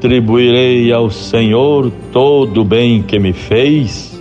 [0.00, 4.18] retribuirei ao Senhor todo o bem que me fez?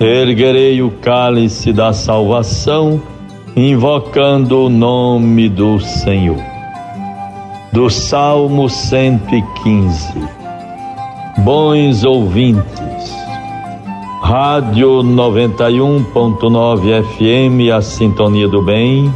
[0.00, 3.00] Erguerei o cálice da salvação,
[3.56, 6.42] invocando o nome do Senhor.
[7.72, 10.12] Do Salmo 115.
[11.38, 13.14] Bons ouvintes,
[14.22, 19.08] Rádio 91.9 FM, a Sintonia do Bem,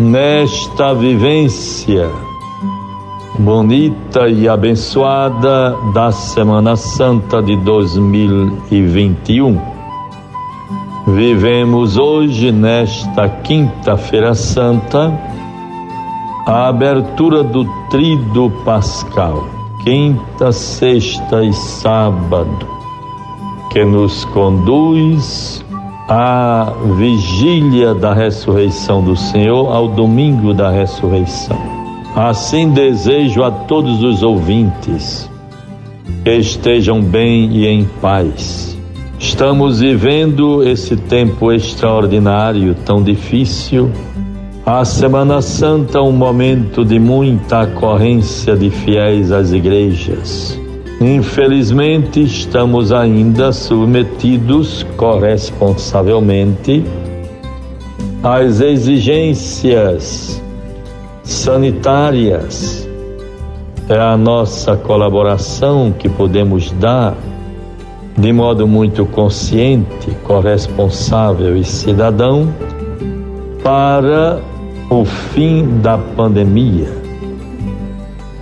[0.00, 2.10] nesta vivência
[3.38, 9.60] bonita e abençoada da Semana Santa de 2021.
[11.08, 15.12] Vivemos hoje, nesta Quinta-feira Santa,
[16.46, 19.44] a abertura do Trido Pascal,
[19.84, 22.66] quinta, sexta e sábado,
[23.70, 25.64] que nos conduz
[26.08, 31.75] à vigília da ressurreição do Senhor, ao domingo da ressurreição.
[32.16, 35.30] Assim desejo a todos os ouvintes
[36.24, 38.74] que estejam bem e em paz.
[39.18, 43.90] Estamos vivendo esse tempo extraordinário, tão difícil.
[44.64, 50.58] A Semana Santa é um momento de muita ocorrência de fiéis às igrejas.
[50.98, 56.82] Infelizmente, estamos ainda submetidos corresponsavelmente
[58.22, 60.45] às exigências
[61.26, 62.88] sanitárias.
[63.88, 67.14] É a nossa colaboração que podemos dar
[68.16, 72.48] de modo muito consciente, corresponsável e cidadão
[73.62, 74.40] para
[74.88, 76.88] o fim da pandemia.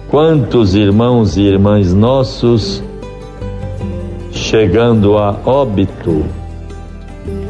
[0.08, 2.82] Quantos irmãos e irmãs nossos
[4.30, 6.24] chegando a óbito,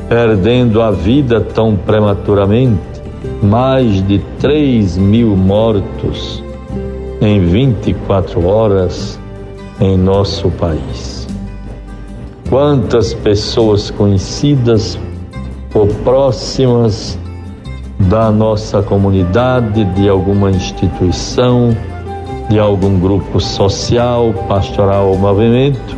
[0.08, 2.93] perdendo a vida tão prematuramente,
[3.42, 6.42] mais de 3 mil mortos
[7.20, 9.18] em 24 horas
[9.80, 11.26] em nosso país.
[12.48, 14.98] Quantas pessoas conhecidas
[15.74, 17.18] ou próximas
[17.98, 21.74] da nossa comunidade, de alguma instituição,
[22.48, 25.96] de algum grupo social, pastoral ou movimento,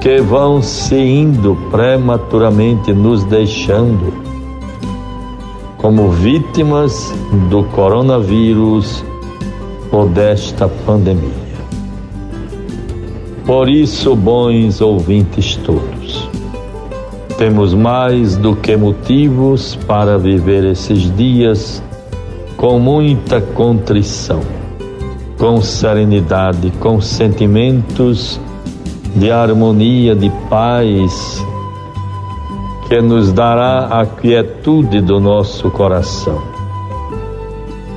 [0.00, 4.27] que vão se indo prematuramente, nos deixando
[5.78, 7.12] como vítimas
[7.48, 9.04] do coronavírus
[9.90, 11.48] ou desta pandemia.
[13.46, 16.28] Por isso, bons ouvintes todos,
[17.38, 21.82] temos mais do que motivos para viver esses dias
[22.56, 24.40] com muita contrição,
[25.38, 28.40] com serenidade, com sentimentos
[29.14, 31.42] de harmonia, de paz,
[32.88, 36.42] que nos dará a quietude do nosso coração,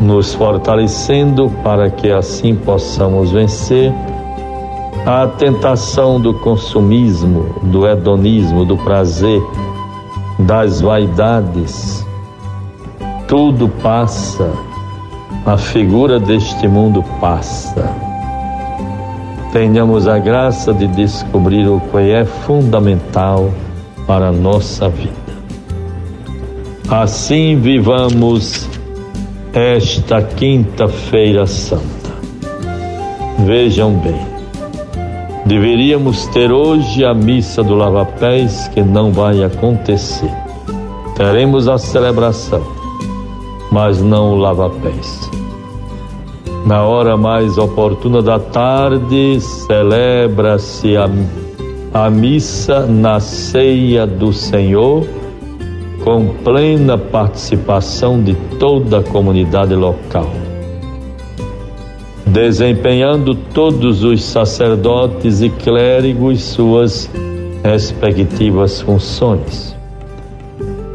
[0.01, 3.93] nos fortalecendo para que assim possamos vencer
[5.05, 9.41] a tentação do consumismo, do hedonismo, do prazer,
[10.37, 12.05] das vaidades.
[13.29, 14.51] Tudo passa,
[15.45, 17.95] a figura deste mundo passa.
[19.53, 23.49] Tenhamos a graça de descobrir o que é fundamental
[24.11, 25.13] para a nossa vida.
[26.89, 28.67] Assim vivamos
[29.53, 32.11] esta quinta-feira santa.
[33.45, 34.19] Vejam bem,
[35.45, 40.29] deveríamos ter hoje a missa do lava-pés que não vai acontecer.
[41.15, 42.67] Teremos a celebração,
[43.71, 45.31] mas não o lava-pés.
[46.65, 51.07] Na hora mais oportuna da tarde, celebra-se a
[51.93, 55.05] a missa na ceia do Senhor,
[56.03, 60.31] com plena participação de toda a comunidade local,
[62.25, 67.09] desempenhando todos os sacerdotes e clérigos suas
[67.61, 69.75] respectivas funções.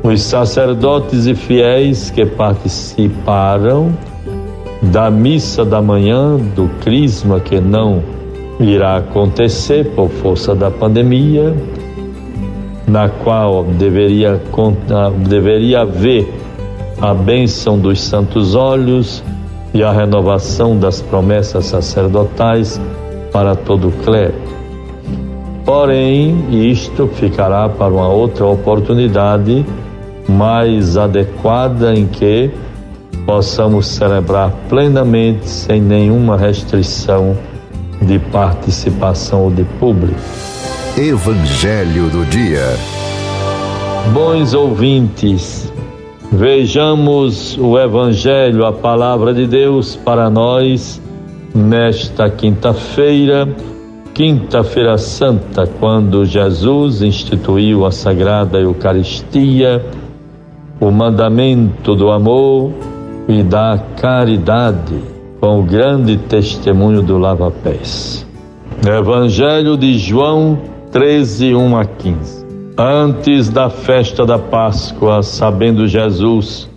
[0.03, 3.93] Os sacerdotes e fiéis que participaram
[4.81, 8.16] da missa da manhã, do crisma que não
[8.61, 11.55] irá acontecer por força da pandemia,
[12.87, 14.41] na qual deveria,
[15.29, 16.33] deveria haver
[17.01, 19.23] a bênção dos santos olhos
[19.75, 22.81] e a renovação das promessas sacerdotais
[23.33, 24.35] para todo o clero.
[25.65, 29.67] Porém, isto ficará para uma outra oportunidade
[30.29, 32.51] mais adequada em que
[33.27, 37.37] possamos celebrar plenamente, sem nenhuma restrição
[38.03, 40.21] de participação ou de público.
[40.97, 42.65] Evangelho do Dia.
[44.13, 45.73] Bons ouvintes,
[46.33, 51.01] vejamos o Evangelho, a palavra de Deus para nós,
[51.55, 53.49] nesta quinta-feira,
[54.15, 59.85] quinta-feira santa, quando Jesus instituiu a sagrada Eucaristia,
[60.81, 62.73] o mandamento do amor
[63.29, 68.27] e da caridade, com o grande testemunho do lava-pés.
[68.87, 70.59] Evangelho de João
[70.93, 72.47] 13, 1 a 15.
[72.79, 76.69] Antes da festa da Páscoa, sabendo Jesus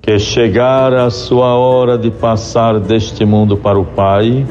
[0.00, 4.46] que chegara a sua hora de passar deste mundo para o Pai,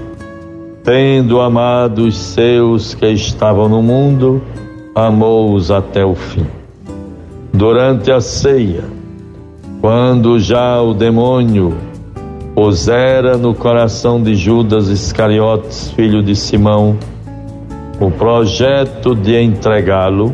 [0.84, 4.42] tendo amado os seus que estavam no mundo,
[4.96, 6.48] amou-os até o fim.
[7.54, 8.84] Durante a ceia,
[9.80, 11.78] quando já o demônio
[12.56, 16.98] pusera no coração de Judas Iscariotes, filho de Simão,
[18.00, 20.34] o projeto de entregá-lo,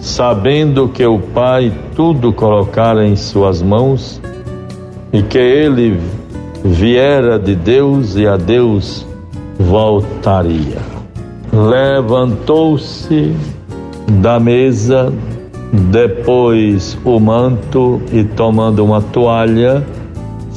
[0.00, 4.20] sabendo que o Pai tudo colocara em suas mãos
[5.12, 6.00] e que ele
[6.64, 9.06] viera de Deus e a Deus
[9.58, 10.78] voltaria.
[11.52, 13.34] Levantou-se
[14.20, 15.12] da mesa,
[15.90, 19.84] depois o manto e tomando uma toalha,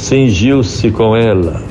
[0.02, 1.62] cingiu-se com ela.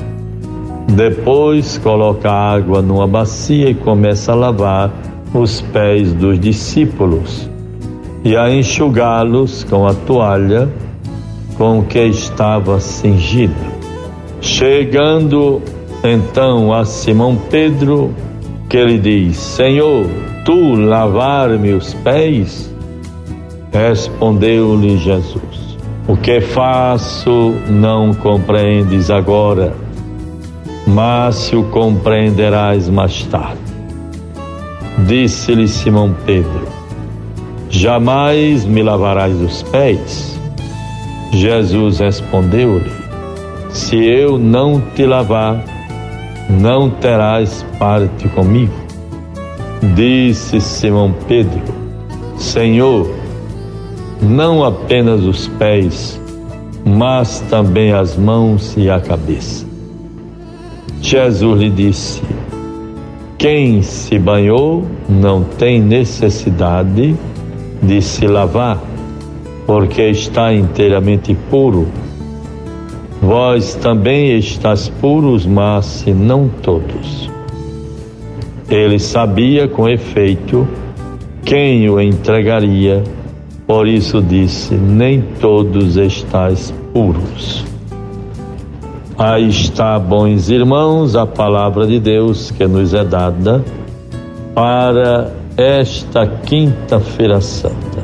[0.87, 4.91] Depois coloca água numa bacia e começa a lavar
[5.33, 7.49] os pés dos discípulos
[8.23, 10.69] e a enxugá-los com a toalha
[11.57, 13.53] com que estava cingido.
[14.39, 15.61] Chegando
[16.03, 18.13] então a Simão Pedro,
[18.69, 20.05] que lhe diz: Senhor,
[20.45, 22.73] tu lavar-me os pés?
[23.73, 25.70] Respondeu-lhe Jesus:
[26.07, 29.73] O que faço não compreendes agora,
[30.87, 33.59] mas o compreenderás mais tarde.
[35.07, 36.67] Disse-lhe Simão Pedro:
[37.69, 40.39] Jamais me lavarás os pés?
[41.31, 42.91] Jesus respondeu-lhe:
[43.69, 45.63] Se eu não te lavar,
[46.49, 48.73] não terás parte comigo.
[49.95, 51.61] Disse Simão Pedro:
[52.37, 53.20] Senhor,
[54.21, 56.19] não apenas os pés,
[56.85, 59.65] mas também as mãos e a cabeça.
[61.01, 62.21] Jesus lhe disse:
[63.37, 67.15] Quem se banhou não tem necessidade
[67.81, 68.79] de se lavar,
[69.65, 71.87] porque está inteiramente puro
[73.21, 77.29] Vós também estás puros, mas se não todos.
[78.67, 80.67] Ele sabia com efeito
[81.45, 83.03] quem o entregaria,
[83.71, 87.63] por isso disse: Nem todos estáis puros.
[89.17, 93.63] Aí está, bons irmãos, a palavra de Deus que nos é dada
[94.53, 98.03] para esta quinta-feira santa.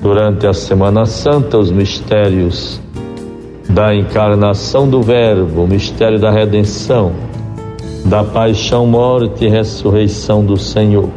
[0.00, 2.80] Durante a Semana Santa, os mistérios
[3.68, 7.10] da encarnação do Verbo, o mistério da redenção,
[8.04, 11.10] da paixão, morte e ressurreição do Senhor.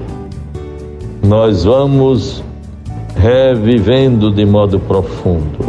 [1.21, 2.48] Nós vamos
[3.19, 5.59] revivendo de modo profundo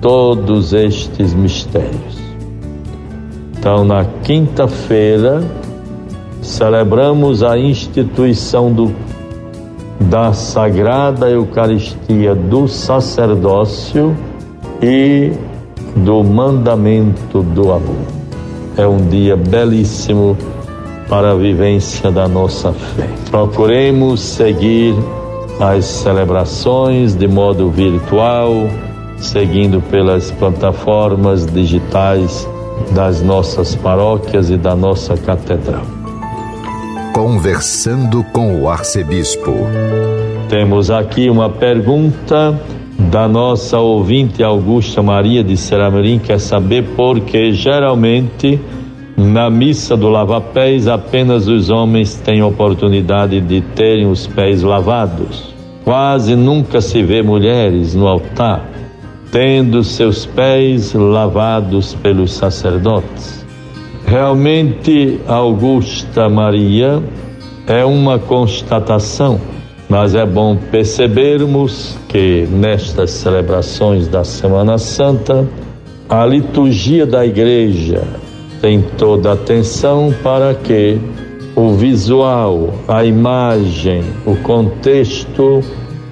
[0.00, 2.18] todos estes mistérios.
[3.56, 5.42] Então, na quinta-feira,
[6.42, 8.92] celebramos a instituição do,
[10.00, 14.16] da Sagrada Eucaristia do sacerdócio
[14.82, 15.30] e
[15.94, 18.06] do mandamento do amor.
[18.76, 20.36] É um dia belíssimo
[21.08, 23.08] para a vivência da nossa fé.
[23.30, 24.94] Procuremos seguir
[25.60, 28.68] as celebrações de modo virtual,
[29.18, 32.48] seguindo pelas plataformas digitais
[32.92, 35.84] das nossas paróquias e da nossa catedral.
[37.12, 39.52] Conversando com o arcebispo.
[40.48, 42.58] Temos aqui uma pergunta
[43.10, 48.58] da nossa ouvinte Augusta Maria de Seramerim quer saber porque geralmente
[49.20, 55.54] na missa do lava-pés apenas os homens têm oportunidade de terem os pés lavados.
[55.84, 58.68] Quase nunca se vê mulheres no altar
[59.30, 63.46] tendo seus pés lavados pelos sacerdotes.
[64.04, 67.00] Realmente, Augusta Maria
[67.68, 69.40] é uma constatação
[69.90, 75.44] mas é bom percebermos que nestas celebrações da Semana Santa,
[76.08, 78.04] a liturgia da igreja
[78.60, 80.98] tem toda a atenção para que
[81.56, 85.60] o visual, a imagem, o contexto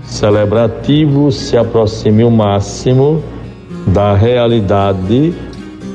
[0.05, 3.23] celebrativo se aproxime o máximo
[3.89, 5.35] da realidade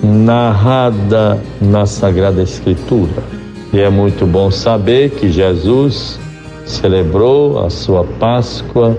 [0.04, 3.24] narrada na Sagrada Escritura.
[3.72, 6.20] E é muito bom saber que Jesus
[6.66, 8.96] celebrou a sua Páscoa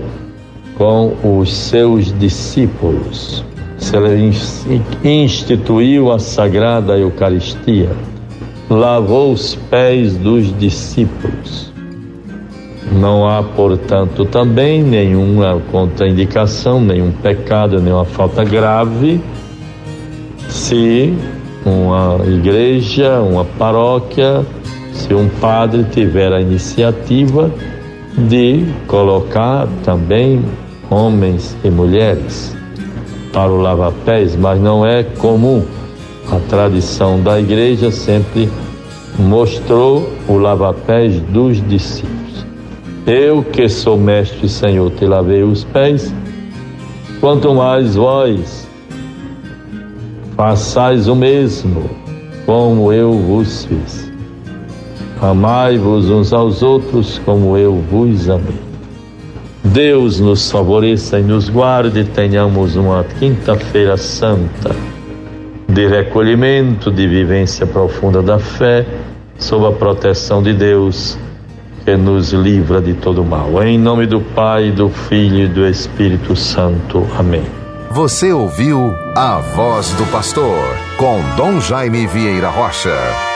[0.76, 3.44] com os seus discípulos.
[5.04, 7.90] Instituiu a sagrada Eucaristia,
[8.68, 11.72] lavou os pés dos discípulos.
[12.92, 19.20] Não há, portanto, também nenhuma contraindicação, nenhum pecado, nenhuma falta grave,
[20.48, 21.14] se
[21.64, 24.44] uma igreja, uma paróquia,
[24.92, 27.50] se um padre tiver a iniciativa
[28.16, 30.44] de colocar também
[30.90, 32.53] homens e mulheres
[33.34, 35.64] para o lava-pés, mas não é comum.
[36.30, 38.48] A tradição da igreja sempre
[39.18, 42.46] mostrou o lava-pés dos discípulos.
[43.04, 46.14] Eu, que sou mestre e Senhor, te lavei os pés,
[47.20, 48.66] quanto mais vós
[50.36, 51.90] façais o mesmo,
[52.46, 54.10] como eu vos fiz.
[55.20, 58.63] Amai-vos uns aos outros como eu vos amei.
[59.64, 64.76] Deus nos favoreça e nos guarde, tenhamos uma quinta-feira santa
[65.66, 68.86] de recolhimento, de vivência profunda da fé,
[69.38, 71.18] sob a proteção de Deus,
[71.84, 73.62] que nos livra de todo mal.
[73.62, 77.04] Em nome do Pai, do Filho e do Espírito Santo.
[77.18, 77.42] Amém.
[77.90, 80.62] Você ouviu a voz do pastor
[80.96, 83.33] com Dom Jaime Vieira Rocha.